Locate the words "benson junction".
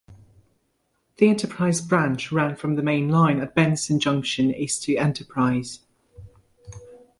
3.53-4.49